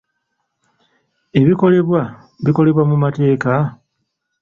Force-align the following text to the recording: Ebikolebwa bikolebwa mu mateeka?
Ebikolebwa 1.39 2.01
bikolebwa 2.43 2.83
mu 2.89 2.95
mateeka? 3.03 3.51